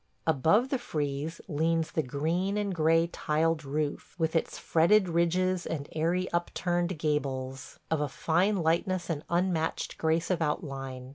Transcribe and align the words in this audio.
Above 0.25 0.69
the 0.69 0.79
frieze 0.79 1.39
leans 1.47 1.91
the 1.91 2.01
green 2.01 2.57
and 2.57 2.73
gray 2.73 3.05
tiled 3.05 3.63
roof, 3.63 4.15
with 4.17 4.35
its 4.35 4.57
fretted 4.57 5.07
ridges 5.07 5.67
and 5.67 5.87
airy, 5.91 6.27
upturned 6.33 6.97
gables, 6.97 7.77
of 7.91 8.01
a 8.01 8.07
fine 8.07 8.55
lightness 8.57 9.11
and 9.11 9.23
unmatched 9.29 9.99
grace 9.99 10.31
of 10.31 10.41
outline. 10.41 11.09